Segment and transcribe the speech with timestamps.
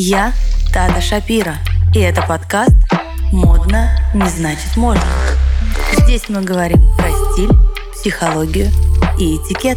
[0.00, 0.32] Я
[0.72, 1.56] Тата Шапира,
[1.92, 2.76] и это подкаст
[3.32, 5.02] «Модно не значит можно».
[5.92, 7.50] Здесь мы говорим про стиль,
[7.90, 8.68] психологию
[9.18, 9.76] и этикет.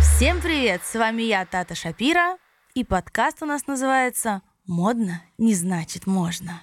[0.00, 0.80] Всем привет!
[0.82, 2.38] С вами я, Тата Шапира,
[2.72, 6.62] и подкаст у нас называется «Модно не значит можно».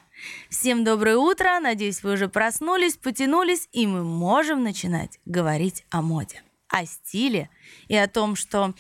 [0.50, 6.42] Всем доброе утро, надеюсь, вы уже проснулись, потянулись, и мы можем начинать говорить о моде
[6.74, 7.52] о стиле
[7.88, 8.74] и о том, что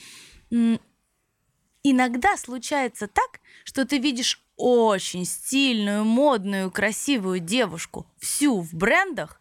[1.84, 9.40] иногда случается так, что ты видишь очень стильную, модную, красивую девушку, всю в брендах,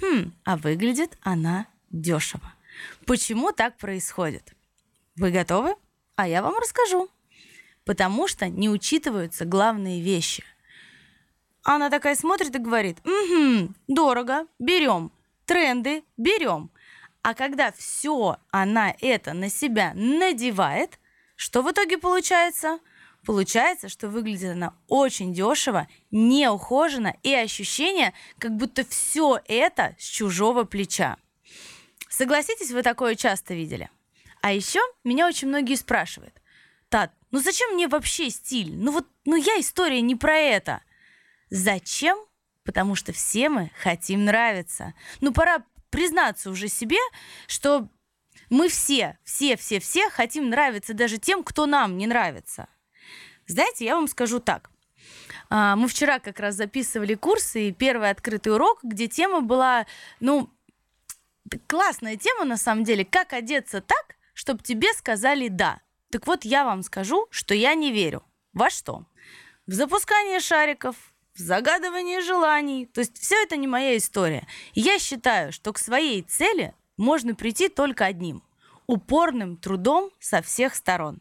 [0.00, 2.54] хм, а выглядит она дешево.
[3.04, 4.54] Почему так происходит?
[5.16, 5.74] Вы готовы?
[6.14, 7.08] А я вам расскажу.
[7.84, 10.44] Потому что не учитываются главные вещи.
[11.64, 15.10] Она такая смотрит и говорит, угу, дорого, берем,
[15.46, 16.70] тренды, берем.
[17.22, 20.98] А когда все она это на себя надевает,
[21.36, 22.80] что в итоге получается?
[23.24, 30.64] Получается, что выглядит она очень дешево, неухоженно и ощущение, как будто все это с чужого
[30.64, 31.16] плеча.
[32.08, 33.88] Согласитесь, вы такое часто видели.
[34.40, 36.34] А еще меня очень многие спрашивают,
[36.88, 38.74] Тат, ну зачем мне вообще стиль?
[38.74, 40.82] Ну вот, ну я история не про это.
[41.48, 42.18] Зачем?
[42.64, 44.94] Потому что все мы хотим нравиться.
[45.20, 46.98] Ну пора признаться уже себе,
[47.46, 47.88] что
[48.50, 52.66] мы все, все, все, все хотим нравиться даже тем, кто нам не нравится.
[53.46, 54.70] Знаете, я вам скажу так.
[55.50, 59.86] А, мы вчера как раз записывали курсы, и первый открытый урок, где тема была,
[60.20, 60.50] ну,
[61.66, 65.80] классная тема на самом деле, как одеться так, чтобы тебе сказали «да».
[66.10, 68.22] Так вот, я вам скажу, что я не верю.
[68.52, 69.06] Во что?
[69.66, 70.96] В запускание шариков,
[71.34, 72.86] в загадывании желаний.
[72.86, 74.46] То есть все это не моя история.
[74.74, 78.42] я считаю, что к своей цели можно прийти только одним–
[78.86, 81.20] упорным трудом со всех сторон.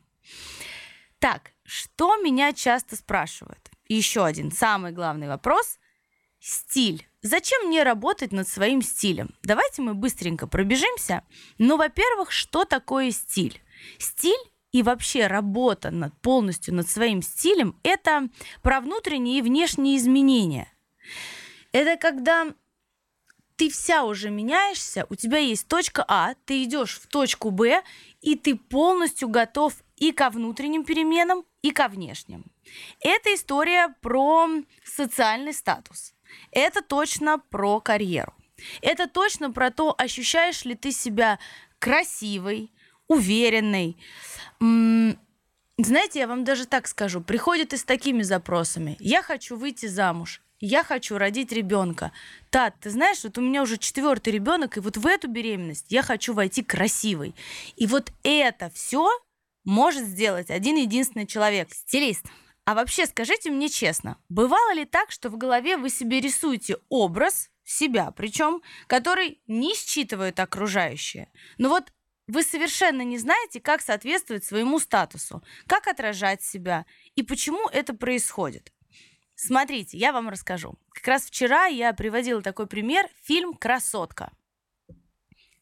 [1.19, 3.69] Так, что меня часто спрашивают?
[3.87, 5.77] Еще один самый главный вопрос–
[6.39, 7.07] стиль.
[7.21, 9.35] Зачем мне работать над своим стилем?
[9.43, 11.23] Давайте мы быстренько пробежимся.
[11.59, 13.61] Ну, во-первых, что такое стиль?
[13.99, 18.29] Стиль и вообще работа над, полностью над своим стилем– это
[18.61, 20.71] про внутренние и внешние изменения.
[21.71, 22.53] Это когда
[23.55, 27.83] ты вся уже меняешься, у тебя есть точка А, ты идешь в точку Б,
[28.21, 32.45] и ты полностью готов и ко внутренним переменам, и ко внешним.
[33.01, 34.47] Это история про
[34.83, 36.13] социальный статус.
[36.51, 38.33] Это точно про карьеру.
[38.81, 41.39] Это точно про то, ощущаешь ли ты себя
[41.79, 42.71] красивой,
[43.11, 43.97] уверенной,
[44.59, 48.95] знаете, я вам даже так скажу, приходят и с такими запросами.
[48.99, 52.11] Я хочу выйти замуж, я хочу родить ребенка.
[52.51, 56.03] Тат, ты знаешь, вот у меня уже четвертый ребенок, и вот в эту беременность я
[56.03, 57.35] хочу войти красивой.
[57.75, 59.09] И вот это все
[59.65, 62.25] может сделать один единственный человек, стилист.
[62.63, 67.49] А вообще скажите мне честно, бывало ли так, что в голове вы себе рисуете образ
[67.63, 71.31] себя, причем, который не считывают окружающие?
[71.57, 71.91] Но вот
[72.31, 78.71] вы совершенно не знаете, как соответствовать своему статусу, как отражать себя и почему это происходит.
[79.35, 80.79] Смотрите, я вам расскажу.
[80.93, 84.31] Как раз вчера я приводила такой пример, фильм «Красотка».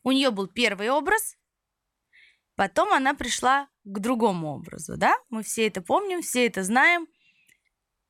[0.04, 1.38] У нее был первый образ,
[2.56, 5.18] потом она пришла к другому образу, да?
[5.30, 7.08] Мы все это помним, все это знаем.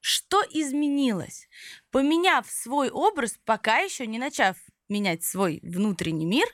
[0.01, 1.47] Что изменилось?
[1.91, 4.57] Поменяв свой образ, пока еще не начав
[4.89, 6.47] менять свой внутренний мир,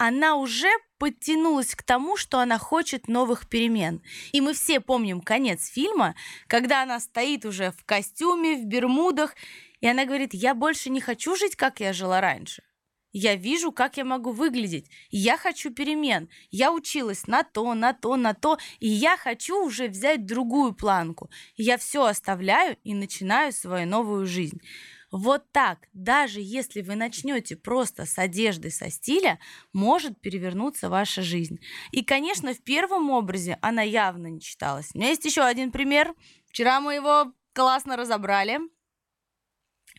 [0.00, 4.02] она уже подтянулась к тому, что она хочет новых перемен.
[4.32, 6.14] И мы все помним конец фильма,
[6.46, 9.34] когда она стоит уже в костюме, в бермудах,
[9.82, 12.62] и она говорит, я больше не хочу жить, как я жила раньше.
[13.12, 14.86] Я вижу, как я могу выглядеть.
[15.10, 16.30] Я хочу перемен.
[16.50, 21.28] Я училась на то, на то, на то, и я хочу уже взять другую планку.
[21.56, 24.62] Я все оставляю и начинаю свою новую жизнь.
[25.10, 29.40] Вот так, даже если вы начнете просто с одежды, со стиля,
[29.72, 31.58] может перевернуться ваша жизнь.
[31.90, 34.90] И, конечно, в первом образе она явно не читалась.
[34.94, 36.14] У меня есть еще один пример.
[36.46, 38.58] Вчера мы его классно разобрали.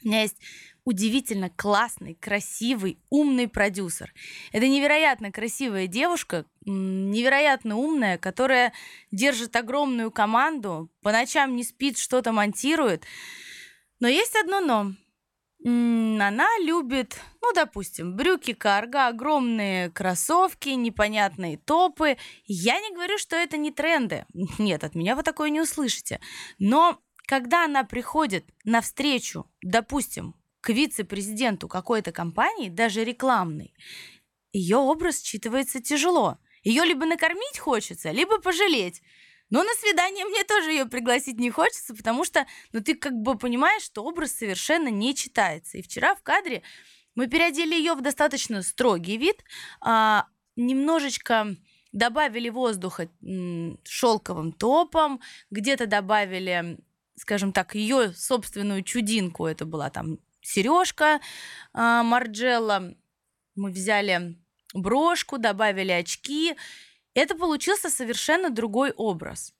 [0.03, 0.37] У меня есть
[0.83, 4.13] удивительно классный, красивый, умный продюсер.
[4.51, 8.73] Это невероятно красивая девушка, невероятно умная, которая
[9.11, 13.05] держит огромную команду, по ночам не спит, что-то монтирует.
[14.01, 14.93] Но есть одно но.
[15.63, 22.17] Она любит, ну, допустим, брюки карго, огромные кроссовки, непонятные топы.
[22.45, 24.25] Я не говорю, что это не тренды.
[24.57, 26.19] Нет, от меня вы такое не услышите.
[26.57, 33.75] Но когда она приходит на встречу, допустим, к вице-президенту какой-то компании, даже рекламной,
[34.51, 36.39] ее образ считывается тяжело.
[36.63, 39.01] Ее либо накормить хочется, либо пожалеть.
[39.51, 43.37] Но на свидание мне тоже ее пригласить не хочется, потому что, ну, ты как бы
[43.37, 45.77] понимаешь, что образ совершенно не читается.
[45.77, 46.63] И вчера в кадре
[47.15, 49.43] мы переодели ее в достаточно строгий вид,
[49.81, 50.25] а,
[50.55, 51.55] немножечко
[51.91, 53.09] добавили воздуха
[53.83, 55.19] шелковым топом,
[55.49, 56.79] где-то добавили,
[57.17, 59.45] скажем так, ее собственную чудинку.
[59.45, 61.19] Это была там сережка
[61.73, 62.95] а, Марджелла.
[63.55, 64.37] Мы взяли
[64.73, 66.55] брошку, добавили очки.
[67.13, 69.53] Это получился совершенно другой образ.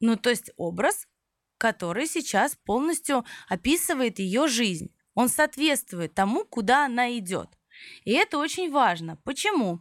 [0.00, 1.06] Ну, то есть образ,
[1.58, 4.94] который сейчас полностью описывает ее жизнь.
[5.14, 7.48] Он соответствует тому, куда она идет.
[8.04, 9.16] И это очень важно.
[9.24, 9.80] Почему?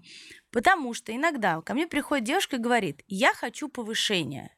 [0.52, 4.56] Потому что иногда ко мне приходит девушка и говорит, я хочу повышения.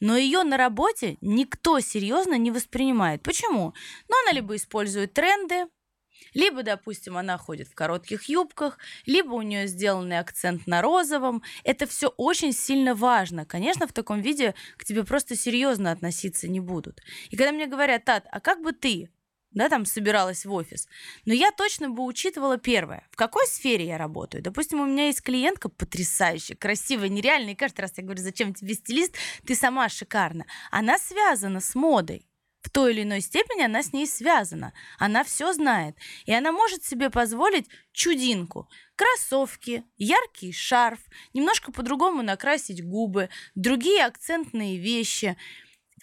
[0.00, 3.22] Но ее на работе никто серьезно не воспринимает.
[3.22, 3.74] Почему?
[4.08, 5.66] Ну, она либо использует тренды,
[6.34, 11.42] либо, допустим, она ходит в коротких юбках, либо у нее сделанный акцент на розовом.
[11.64, 13.44] Это все очень сильно важно.
[13.44, 17.00] Конечно, в таком виде к тебе просто серьезно относиться не будут.
[17.30, 19.10] И когда мне говорят, Тат, а как бы ты
[19.54, 20.88] да, там собиралась в офис.
[21.24, 23.06] Но я точно бы учитывала первое.
[23.10, 24.42] В какой сфере я работаю?
[24.42, 27.52] Допустим, у меня есть клиентка потрясающая, красивая, нереальная.
[27.52, 29.14] И каждый раз я говорю, зачем тебе стилист?
[29.46, 30.46] Ты сама шикарна.
[30.70, 32.26] Она связана с модой.
[32.62, 34.72] В той или иной степени она с ней связана.
[34.98, 35.96] Она все знает.
[36.24, 38.68] И она может себе позволить чудинку.
[38.96, 41.00] Кроссовки, яркий шарф,
[41.34, 45.36] немножко по-другому накрасить губы, другие акцентные вещи–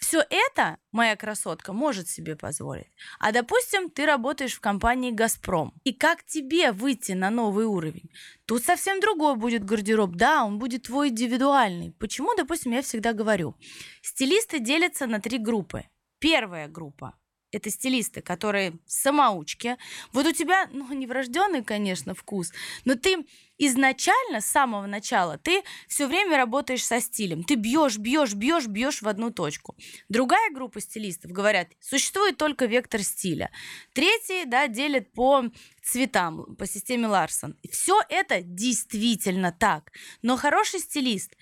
[0.00, 2.90] все это моя красотка может себе позволить.
[3.18, 5.74] А допустим, ты работаешь в компании «Газпром».
[5.84, 8.10] И как тебе выйти на новый уровень?
[8.46, 10.16] Тут совсем другой будет гардероб.
[10.16, 11.92] Да, он будет твой индивидуальный.
[11.98, 13.54] Почему, допустим, я всегда говорю,
[14.00, 15.84] стилисты делятся на три группы.
[16.20, 17.14] Первая группа
[17.52, 19.76] это стилисты, которые самоучки.
[20.12, 22.52] Вот у тебя, ну, не врожденный, конечно, вкус,
[22.84, 23.26] но ты
[23.58, 27.44] изначально, с самого начала, ты все время работаешь со стилем.
[27.44, 29.76] Ты бьешь, бьешь, бьешь, бьешь в одну точку.
[30.08, 33.50] Другая группа стилистов говорят, существует только вектор стиля.
[33.92, 35.44] Третий, да, делят по
[35.82, 37.56] цветам, по системе Ларсон.
[37.70, 39.92] Все это действительно так.
[40.22, 41.36] Но хороший стилист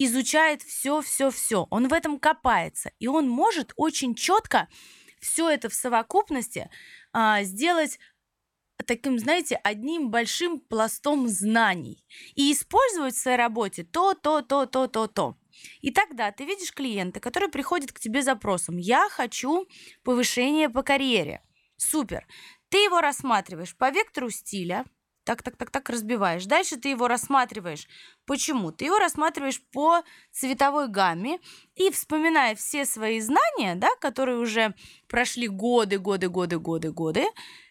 [0.00, 1.66] изучает все, все, все.
[1.70, 2.90] Он в этом копается.
[2.98, 4.68] И он может очень четко
[5.20, 6.70] все это в совокупности
[7.12, 7.98] а, сделать
[8.86, 12.02] таким, знаете, одним большим пластом знаний
[12.34, 15.36] и использовать в своей работе то, то, то, то, то, то.
[15.82, 19.66] И тогда ты видишь клиента, который приходит к тебе запросом «Я хочу
[20.02, 21.42] повышение по карьере».
[21.76, 22.26] Супер.
[22.70, 24.86] Ты его рассматриваешь по вектору стиля,
[25.30, 26.44] так, так, так, так разбиваешь.
[26.46, 27.86] Дальше ты его рассматриваешь.
[28.26, 28.72] Почему?
[28.72, 31.38] Ты его рассматриваешь по цветовой гамме
[31.76, 34.74] и вспоминая все свои знания, да, которые уже
[35.06, 37.26] прошли годы, годы, годы, годы, годы,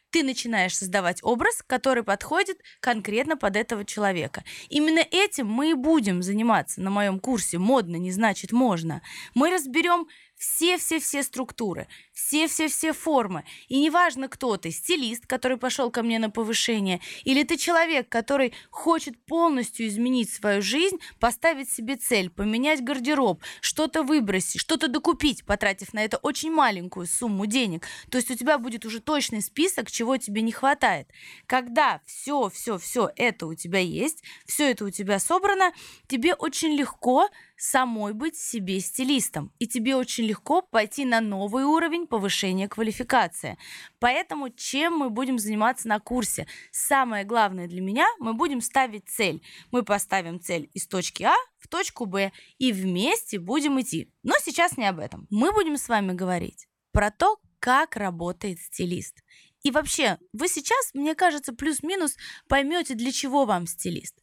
[0.10, 4.46] ты начинаешь создавать образ, который подходит конкретно под этого человека.
[4.70, 9.02] Именно этим мы и будем заниматься на моем курсе «Модно не значит можно».
[9.36, 10.08] Мы разберем
[10.38, 11.88] все-все-все структуры,
[12.20, 13.44] все-все-все формы.
[13.70, 18.54] И неважно, кто ты, стилист, который пошел ко мне на повышение, или ты человек, который
[18.70, 25.94] хочет полностью изменить свою жизнь, поставить себе цель, поменять гардероб, что-то выбросить, что-то докупить, потратив
[25.94, 27.88] на это очень маленькую сумму денег.
[28.12, 31.08] То есть у тебя будет уже точный список, чего тебе не хватает.
[31.46, 35.72] Когда все-все-все это у тебя есть, все это у тебя собрано,
[36.08, 42.08] тебе очень легко самой быть себе стилистом, и тебе очень легко пойти на новый уровень
[42.10, 43.58] повышения квалификации.
[44.00, 46.48] Поэтому чем мы будем заниматься на курсе?
[46.72, 49.42] Самое главное для меня, мы будем ставить цель.
[49.72, 54.12] Мы поставим цель из точки А в точку Б и вместе будем идти.
[54.24, 55.28] Но сейчас не об этом.
[55.30, 59.24] Мы будем с вами говорить про то, как работает стилист.
[59.64, 62.16] И вообще, вы сейчас, мне кажется, плюс-минус
[62.48, 64.18] поймете, для чего вам стилист.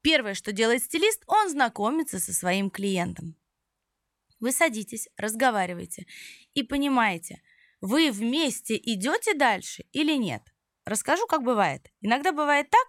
[0.00, 3.36] Первое, что делает стилист, он знакомится со своим клиентом.
[4.40, 6.06] Вы садитесь, разговариваете
[6.54, 7.42] и понимаете,
[7.80, 10.42] вы вместе идете дальше или нет.
[10.84, 11.86] Расскажу, как бывает.
[12.00, 12.86] Иногда бывает так,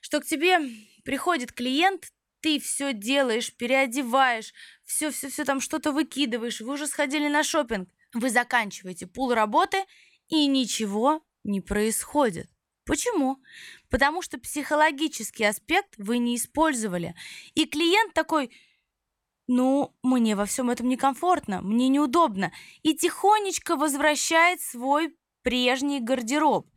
[0.00, 0.58] что к тебе
[1.04, 4.52] приходит клиент, ты все делаешь, переодеваешь,
[4.84, 9.84] все-все-все там что-то выкидываешь, вы уже сходили на шопинг, вы заканчиваете пул работы,
[10.28, 12.48] и ничего не происходит.
[12.84, 13.38] Почему?
[13.90, 17.14] Потому что психологический аспект вы не использовали.
[17.54, 18.50] И клиент такой,
[19.48, 22.52] ну, мне во всем этом некомфортно, мне неудобно.
[22.82, 26.68] И тихонечко возвращает свой прежний гардероб.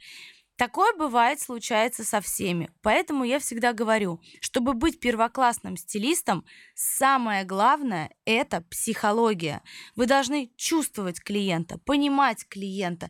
[0.61, 2.69] Такое бывает, случается со всеми.
[2.83, 9.63] Поэтому я всегда говорю, чтобы быть первоклассным стилистом, самое главное– это психология.
[9.95, 13.09] Вы должны чувствовать клиента, понимать клиента.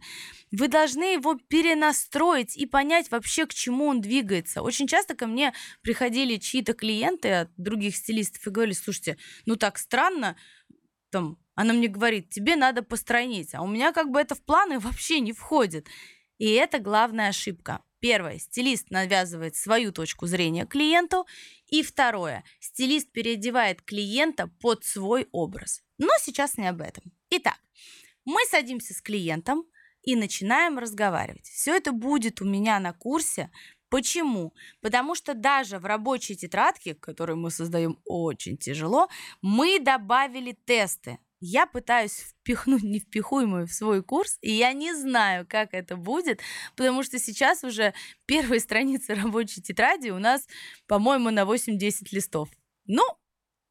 [0.53, 4.61] Вы должны его перенастроить и понять вообще, к чему он двигается.
[4.61, 9.77] Очень часто ко мне приходили чьи-то клиенты от других стилистов и говорили, слушайте, ну так
[9.77, 10.37] странно,
[11.09, 14.79] там, она мне говорит, тебе надо постройнить, а у меня как бы это в планы
[14.79, 15.89] вообще не входит.
[16.41, 17.83] И это главная ошибка.
[17.99, 21.27] Первое, стилист навязывает свою точку зрения клиенту.
[21.67, 25.83] И второе, стилист переодевает клиента под свой образ.
[25.99, 27.03] Но сейчас не об этом.
[27.29, 27.59] Итак,
[28.25, 29.65] мы садимся с клиентом
[30.01, 31.45] и начинаем разговаривать.
[31.45, 33.51] Все это будет у меня на курсе.
[33.89, 34.55] Почему?
[34.81, 39.09] Потому что даже в рабочей тетрадке, которую мы создаем очень тяжело,
[39.43, 45.73] мы добавили тесты я пытаюсь впихнуть невпихуемую в свой курс, и я не знаю, как
[45.73, 46.39] это будет,
[46.75, 47.93] потому что сейчас уже
[48.25, 50.47] первые страницы рабочей тетради у нас,
[50.87, 52.49] по-моему, на 8-10 листов.
[52.85, 53.03] Ну,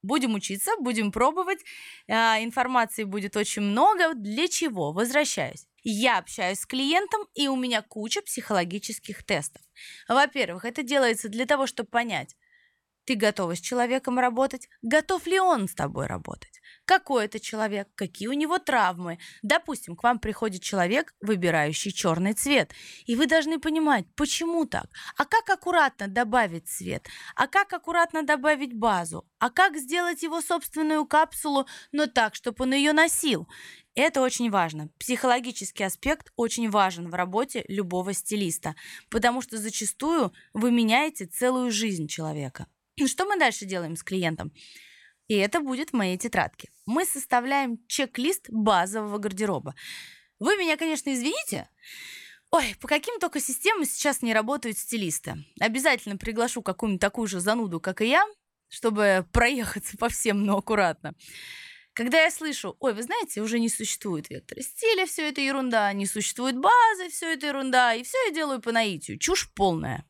[0.02, 1.60] будем учиться, будем пробовать,
[2.08, 4.14] а, информации будет очень много.
[4.14, 4.92] Для чего?
[4.92, 5.66] Возвращаюсь.
[5.82, 9.62] Я общаюсь с клиентом, и у меня куча психологических тестов.
[10.08, 12.36] Во-первых, это делается для того, чтобы понять,
[13.10, 18.26] ты готова с человеком работать, готов ли он с тобой работать какой это человек, какие
[18.26, 19.20] у него травмы.
[19.42, 22.72] Допустим, к вам приходит человек, выбирающий черный цвет,
[23.06, 24.86] и вы должны понимать, почему так,
[25.16, 31.06] а как аккуратно добавить цвет, а как аккуратно добавить базу, а как сделать его собственную
[31.06, 33.46] капсулу, но так, чтобы он ее носил.
[33.94, 34.88] Это очень важно.
[34.98, 38.74] Психологический аспект очень важен в работе любого стилиста,
[39.10, 42.66] потому что зачастую вы меняете целую жизнь человека.
[43.08, 44.52] Что мы дальше делаем с клиентом?
[45.28, 46.70] И это будет в моей тетрадке.
[46.86, 49.74] Мы составляем чек-лист базового гардероба.
[50.38, 51.68] Вы меня, конечно, извините,
[52.52, 55.36] Ой, по каким только системам сейчас не работают стилисты.
[55.60, 58.26] Обязательно приглашу какую-нибудь такую же зануду, как и я,
[58.68, 61.14] чтобы проехаться по всем, но аккуратно.
[61.92, 66.06] Когда я слышу, ой, вы знаете, уже не существует вектора стиля, все это ерунда, не
[66.06, 70.04] существует базы, все это ерунда, и все я делаю по наитию, чушь полная.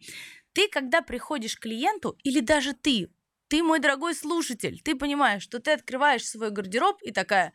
[0.53, 3.09] Ты, когда приходишь к клиенту, или даже ты
[3.51, 7.53] ты, мой дорогой слушатель, ты понимаешь, что ты открываешь свой гардероб и такая,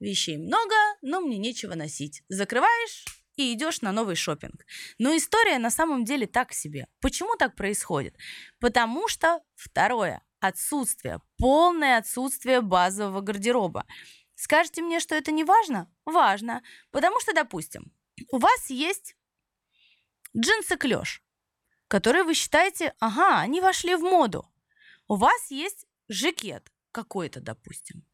[0.00, 2.22] вещей много, но мне нечего носить.
[2.28, 3.04] Закрываешь
[3.36, 4.64] и идешь на новый шопинг.
[4.98, 6.88] Но история на самом деле так себе.
[7.00, 8.16] Почему так происходит?
[8.60, 13.86] Потому что, второе, отсутствие, полное отсутствие базового гардероба.
[14.34, 15.92] Скажете мне, что это не важно?
[16.06, 16.62] Важно.
[16.90, 17.92] Потому что, допустим,
[18.30, 19.16] у вас есть
[20.34, 21.22] джинсы клеш,
[21.88, 24.48] которые вы считаете, ага, они вошли в моду.
[25.08, 28.04] У вас есть жакет какой-то, допустим,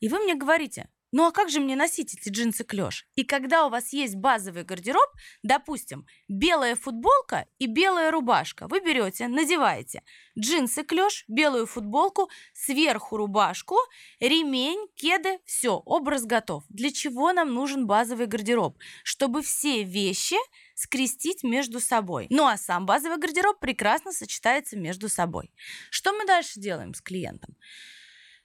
[0.00, 3.06] и вы мне говорите, ну а как же мне носить эти джинсы клеш?
[3.14, 5.08] И когда у вас есть базовый гардероб,
[5.42, 10.02] допустим, белая футболка и белая рубашка, вы берете, надеваете
[10.38, 13.76] джинсы клеш, белую футболку, сверху рубашку,
[14.18, 16.64] ремень, кеды, все, образ готов.
[16.68, 18.78] Для чего нам нужен базовый гардероб?
[19.04, 20.36] Чтобы все вещи
[20.74, 22.26] скрестить между собой.
[22.30, 25.52] Ну а сам базовый гардероб прекрасно сочетается между собой.
[25.90, 27.56] Что мы дальше делаем с клиентом?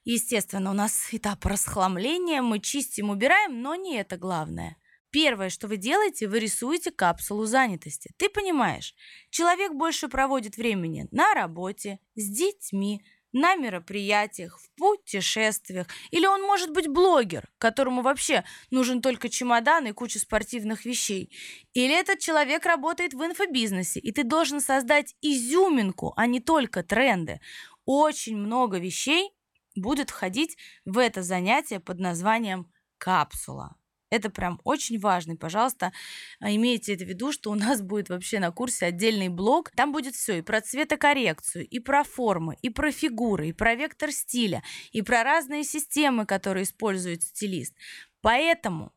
[0.06, 4.76] Естественно, у нас этап расхламления, мы чистим, убираем, но не это главное.
[5.10, 8.12] Первое, что вы делаете, вы рисуете капсулу занятости.
[8.16, 8.94] Ты понимаешь,
[9.30, 15.88] человек больше проводит времени на работе, с детьми, на мероприятиях, в путешествиях.
[16.12, 21.36] Или он может быть блогер, которому вообще нужен только чемодан и куча спортивных вещей.
[21.74, 27.40] Или этот человек работает в инфобизнесе, и ты должен создать изюминку, а не только тренды.
[27.84, 29.35] Очень много вещей
[29.76, 33.76] будет входить в это занятие под названием капсула.
[34.08, 35.32] Это прям очень важно.
[35.32, 35.92] И, пожалуйста,
[36.38, 39.70] а, имейте это в виду, что у нас будет вообще на курсе отдельный блок.
[39.72, 44.12] Там будет все и про цветокоррекцию, и про формы, и про фигуры, и про вектор
[44.12, 47.74] стиля, и про разные системы, которые использует стилист.
[48.20, 48.92] Поэтому,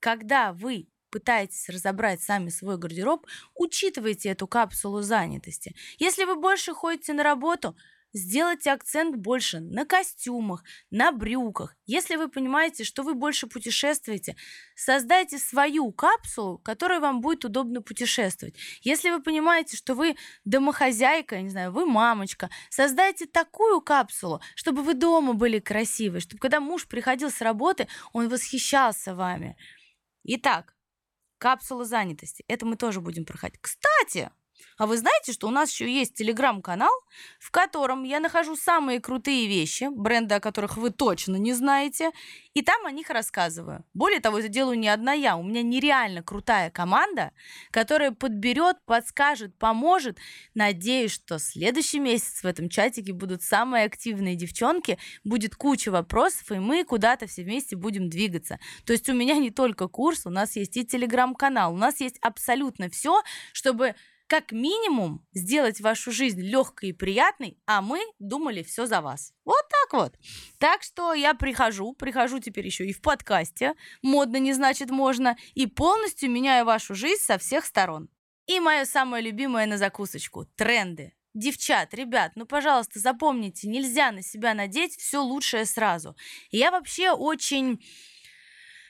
[0.00, 5.76] когда вы пытаетесь разобрать сами свой гардероб, учитывайте эту капсулу занятости.
[5.98, 7.76] Если вы больше ходите на работу–
[8.16, 11.74] Сделайте акцент больше на костюмах, на брюках.
[11.84, 14.36] Если вы понимаете, что вы больше путешествуете,
[14.76, 18.54] создайте свою капсулу, которой вам будет удобно путешествовать.
[18.82, 24.94] Если вы понимаете, что вы домохозяйка, не знаю, вы мамочка, создайте такую капсулу, чтобы вы
[24.94, 29.56] дома были красивы, чтобы когда муж приходил с работы, он восхищался вами.
[30.22, 30.76] Итак,
[31.38, 32.44] капсула занятости.
[32.46, 33.60] Это мы тоже будем проходить.
[33.60, 34.30] Кстати,
[34.76, 36.92] А вы знаете, что у нас еще есть телеграм-канал,
[37.38, 42.10] в котором я нахожу самые крутые вещи, бренды, о которых вы точно не знаете,
[42.54, 43.84] и там о них рассказываю.
[43.94, 45.36] Более того, это делаю не одна я.
[45.36, 47.32] У меня нереально крутая команда,
[47.70, 50.18] которая подберет, подскажет, поможет.
[50.54, 56.58] Надеюсь, что следующий месяц в этом чатике будут самые активные девчонки, будет куча вопросов, и
[56.58, 58.58] мы куда-то все вместе будем двигаться.
[58.84, 62.18] То есть у меня не только курс, у нас есть и телеграм-канал, у нас есть
[62.20, 63.94] абсолютно все, чтобы
[64.26, 69.32] как минимум сделать вашу жизнь легкой и приятной, а мы думали все за вас.
[69.44, 70.18] Вот так вот.
[70.58, 75.66] Так что я прихожу, прихожу теперь еще и в подкасте, модно не значит можно, и
[75.66, 78.08] полностью меняю вашу жизнь со всех сторон.
[78.46, 81.14] И мое самое любимое на закусочку– тренды.
[81.34, 86.16] Девчат, ребят, ну, пожалуйста, запомните, нельзя на себя надеть все лучшее сразу.
[86.50, 87.84] И я вообще очень...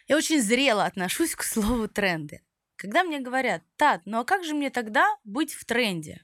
[0.06, 2.42] Я очень зрело отношусь к слову тренды.
[2.84, 6.22] Когда мне говорят, Тат, ну а как же мне тогда быть в тренде?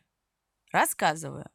[0.70, 1.48] Рассказываю.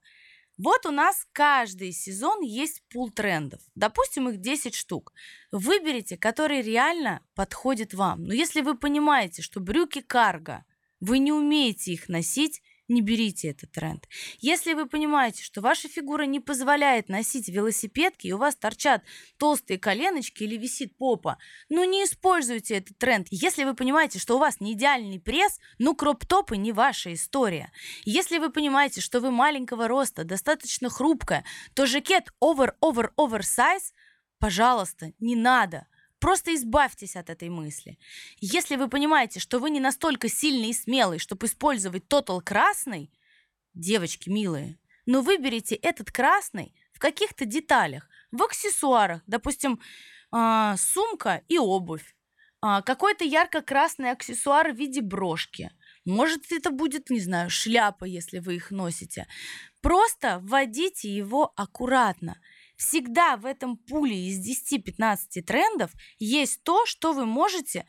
[0.57, 3.62] Вот у нас каждый сезон есть пул трендов.
[3.75, 5.13] Допустим, их 10 штук.
[5.51, 8.24] Выберите, который реально подходит вам.
[8.24, 10.65] Но если вы понимаете, что брюки карго,
[11.00, 14.08] вы не умеете их носить, не берите этот тренд.
[14.39, 19.04] Если вы понимаете, что ваша фигура не позволяет носить велосипедки, и у вас торчат
[19.38, 21.38] толстые коленочки или висит попа,
[21.70, 23.27] ну не используйте этот тренд.
[23.32, 27.72] Если вы понимаете, что у вас не идеальный пресс, ну кроп-топы не ваша история.
[28.04, 33.94] Если вы понимаете, что вы маленького роста, достаточно хрупкая, то жакет over-over-oversize,
[34.39, 35.88] пожалуйста, не надо.
[36.19, 37.98] Просто избавьтесь от этой мысли.
[38.39, 43.12] Если вы понимаете, что вы не настолько сильный и смелый, чтобы использовать тотал красный,
[43.74, 49.79] девочки милые, но выберите этот красный в каких-то деталях, в аксессуарах, допустим,
[50.31, 52.15] э, сумка и обувь,
[52.63, 55.72] э, какой-то ярко-красный аксессуар в виде брошки.
[56.05, 59.27] Может, это будет, не знаю, шляпа, если вы их носите.
[59.81, 62.39] Просто вводите его аккуратно–
[62.77, 67.86] всегда в этом пуле из 10-15 трендов есть то, что вы можете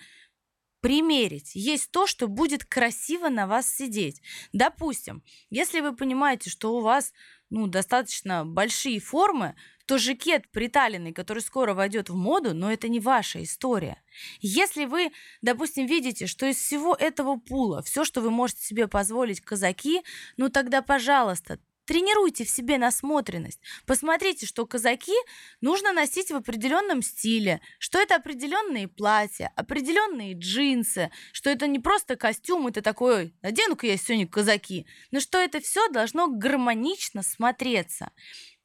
[0.81, 1.55] примерить.
[1.55, 4.23] Есть то, что будет красиво на вас сидеть.
[4.53, 7.13] Допустим, если вы понимаете, что у вас
[7.51, 12.99] ну, достаточно большие формы, то жакет приталенный, который скоро войдет в моду, но это не
[12.99, 14.03] ваша история.
[14.41, 15.13] Если вы,
[15.43, 20.03] допустим, видите, что из всего этого пула все, что вы можете себе позволить казаки,
[20.37, 23.61] ну тогда, пожалуйста, Тренируйте в себе насмотренность.
[23.87, 25.15] Посмотрите, что казаки
[25.61, 32.17] нужно носить в определенном стиле, что это определенные платья, определенные джинсы, что это не просто
[32.17, 38.11] костюм, это такой, надену-ка я сегодня казаки, но что это все должно гармонично смотреться.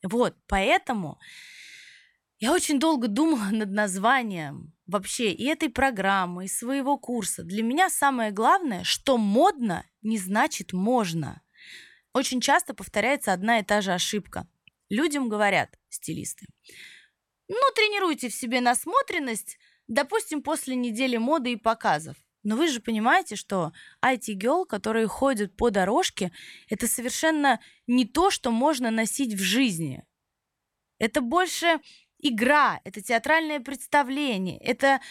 [0.03, 1.19] Вот, поэтому
[2.39, 7.43] я очень долго думала над названием вообще и этой программы, и своего курса.
[7.43, 11.43] Для меня самое главное, что модно не значит можно.
[12.13, 14.47] Очень часто повторяется одна и та же ошибка.
[14.89, 16.45] Людям говорят, стилисты,
[17.47, 22.15] ну, тренируйте в себе насмотренность, допустим, после недели моды и показов.
[22.43, 23.71] Но вы же понимаете, что
[24.04, 26.32] IT-гел, которые ходят по дорожке,
[26.69, 30.04] это совершенно не то, что можно носить в жизни.
[30.97, 31.80] Это больше
[32.19, 35.02] игра, это театральное представление, это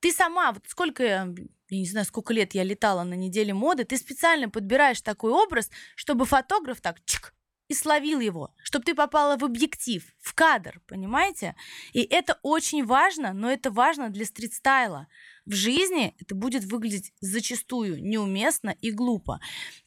[0.00, 1.34] ты сама, вот сколько
[1.68, 5.70] я не знаю, сколько лет я летала на неделе моды, ты специально подбираешь такой образ,
[5.94, 7.34] чтобы фотограф так чик,
[7.68, 11.56] и словил его, чтобы ты попала в объектив, в кадр, понимаете?
[11.92, 15.08] И это очень важно, но это важно для стрит-стайла.
[15.46, 19.40] В жизни это будет выглядеть зачастую неуместно и глупо.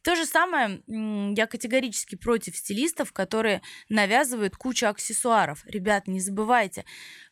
[0.04, 0.82] То же самое
[1.36, 5.66] я категорически против стилистов, которые навязывают кучу аксессуаров.
[5.66, 6.86] Ребят, не забывайте,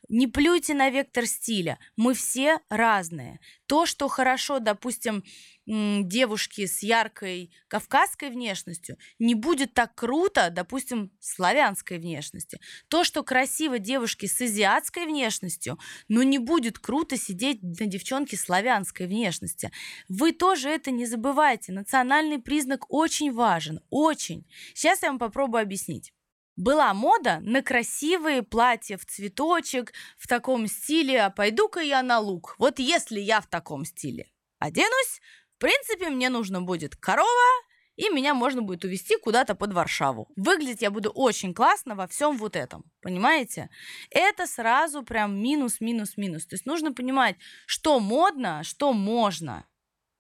[0.09, 1.79] не плюйте на вектор стиля.
[1.95, 3.39] Мы все разные.
[3.65, 5.23] То, что хорошо, допустим,
[5.67, 12.59] девушки с яркой кавказской внешностью, не будет так круто, допустим, славянской внешности.
[12.87, 19.07] То, что красиво девушки с азиатской внешностью, но не будет круто сидеть на девчонке славянской
[19.07, 19.71] внешности.
[20.07, 21.73] Вы тоже это не забывайте.
[21.73, 24.45] Национальный признак очень важен, очень.
[24.73, 26.13] Сейчас я вам попробую объяснить
[26.57, 32.55] была мода на красивые платья в цветочек, в таком стиле, а пойду-ка я на лук.
[32.57, 35.21] Вот если я в таком стиле оденусь,
[35.55, 37.63] в принципе, мне нужно будет корова,
[37.95, 40.29] и меня можно будет увезти куда-то под Варшаву.
[40.35, 43.69] Выглядеть я буду очень классно во всем вот этом, понимаете?
[44.11, 46.45] Это сразу прям минус, минус, минус.
[46.45, 49.65] То есть нужно понимать, что модно, что можно.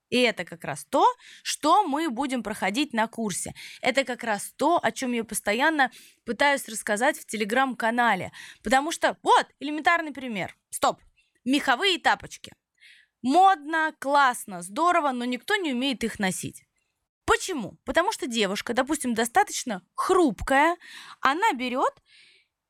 [0.09, 1.05] И это как раз то,
[1.43, 3.53] что мы будем проходить на курсе.
[3.81, 5.91] Это как раз то, о чем я постоянно
[6.25, 8.31] пытаюсь рассказать в телеграм-канале.
[8.63, 10.55] Потому что, вот, элементарный пример.
[10.69, 10.99] Стоп.
[11.43, 12.53] Меховые тапочки.
[13.21, 16.63] Модно, классно, здорово, но никто не умеет их носить.
[17.25, 17.77] Почему?
[17.83, 20.77] Потому что девушка, допустим, достаточно хрупкая,
[21.19, 21.93] она берет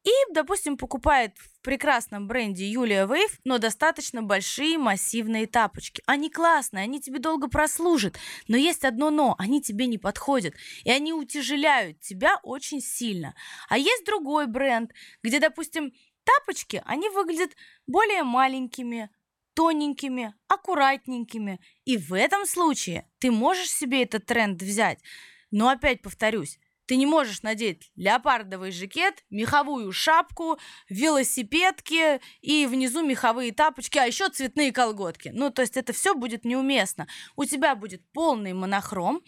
[0.07, 6.01] и, допустим, покупает в прекрасном бренде Юлия Вейв, но достаточно большие массивные тапочки.
[6.05, 8.17] Они классные, они тебе долго прослужат,
[8.47, 10.53] но есть одно но, они тебе не подходят,
[10.85, 13.35] и они утяжеляют тебя очень сильно.
[13.67, 14.93] А есть другой бренд,
[15.23, 15.91] где, допустим,
[16.23, 17.51] тапочки, они выглядят
[17.85, 19.09] более маленькими,
[19.55, 21.59] тоненькими, аккуратненькими.
[21.83, 24.99] И в этом случае ты можешь себе этот тренд взять.
[25.51, 30.57] Но опять повторюсь, ты не можешь надеть леопардовый жакет, меховую шапку,
[30.89, 35.29] велосипедки и внизу меховые тапочки, а еще цветные колготки.
[35.33, 37.07] Ну, то есть это все будет неуместно.
[37.35, 39.21] У тебя будет полный монохром.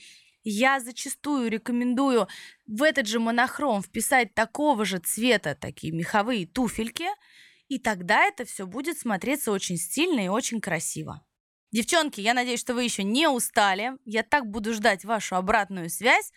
[0.43, 2.27] Я зачастую рекомендую
[2.65, 7.07] в этот же монохром вписать такого же цвета такие меховые туфельки,
[7.67, 11.21] и тогда это все будет смотреться очень стильно и очень красиво.
[11.71, 13.91] Девчонки, я надеюсь, что вы еще не устали.
[14.05, 16.31] Я так буду ждать вашу обратную связь.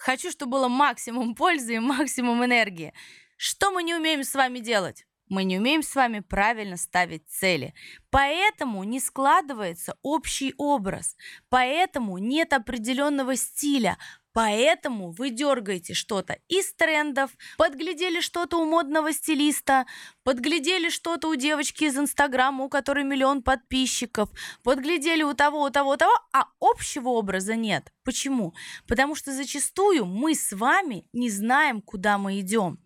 [0.00, 2.94] Хочу, чтобы было максимум пользы и максимум энергии.
[3.36, 5.06] Что мы не умеем с вами делать?
[5.28, 7.74] Мы не умеем с вами правильно ставить цели.
[8.08, 11.16] Поэтому не складывается общий образ.
[11.50, 13.98] Поэтому нет определенного стиля.
[14.32, 19.86] Поэтому вы дергаете что-то из трендов, подглядели что-то у модного стилиста,
[20.22, 24.30] подглядели что-то у девочки из Инстаграма, у которой миллион подписчиков,
[24.62, 27.92] подглядели у того, у того, у того, а общего образа нет.
[28.04, 28.54] Почему?
[28.86, 32.78] Потому что зачастую мы с вами не знаем, куда мы идем.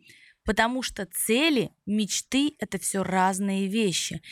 [0.45, 4.23] Потому что цели, мечты– это все разные вещи.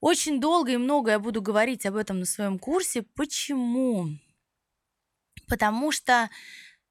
[0.00, 3.02] Очень долго и много я буду говорить об этом на своем курсе.
[3.02, 4.08] Почему?
[5.46, 6.30] Потому что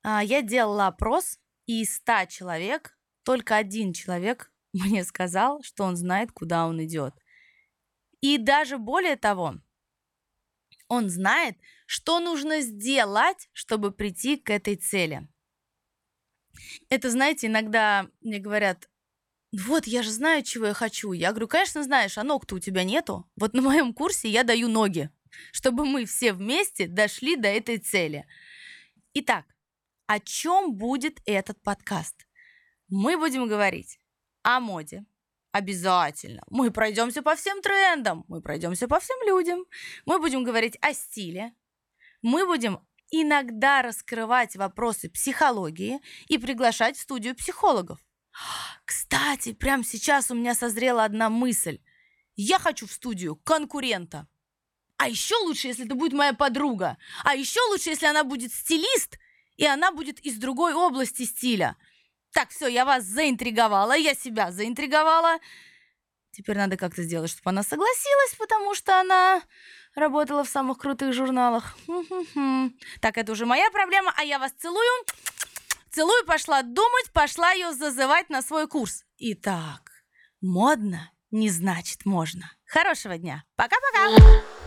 [0.03, 5.95] а, я делала опрос, и из 100 человек только один человек мне сказал, что он
[5.95, 7.13] знает, куда он идет.
[8.21, 9.55] И даже более того,
[10.87, 15.27] он знает, что нужно сделать, чтобы прийти к этой цели.
[16.89, 18.89] Это, знаете, иногда мне говорят,
[19.51, 21.11] вот, я же знаю, чего я хочу.
[21.13, 23.29] Я говорю, конечно, знаешь, а ног-то у тебя нету.
[23.35, 25.09] Вот на моем курсе я даю ноги,
[25.51, 28.25] чтобы мы все вместе дошли до этой цели.
[29.13, 29.45] Итак,
[30.05, 32.27] о чем будет этот подкаст?
[32.87, 33.99] Мы будем говорить
[34.43, 35.05] о моде.
[35.51, 36.43] Обязательно.
[36.49, 39.65] Мы пройдемся по всем трендам, мы пройдемся по всем людям.
[40.05, 41.53] Мы будем говорить о стиле.
[42.21, 42.79] Мы будем
[43.11, 47.99] иногда раскрывать вопросы психологии и приглашать в студию психологов.
[48.85, 51.79] Кстати, прямо сейчас у меня созрела одна мысль.
[52.35, 54.27] Я хочу в студию конкурента.
[54.97, 56.97] А еще лучше, если это будет моя подруга.
[57.23, 59.19] А еще лучше, если она будет стилист,
[59.55, 61.75] и она будет из другой области стиля.
[62.33, 65.37] Так, все, я вас заинтриговала, я себя заинтриговала.
[66.31, 69.41] Теперь надо как-то сделать, чтобы она согласилась, потому что она
[69.95, 71.75] работала в самых крутых журналах.
[73.01, 75.05] Так, это уже моя проблема, а я вас целую.
[75.91, 79.03] Целую, пошла думать, пошла ее зазывать на свой курс.
[79.17, 79.91] Итак,
[80.41, 82.51] модно не значит можно.
[82.65, 83.43] Хорошего дня.
[83.55, 84.66] Пока-пока.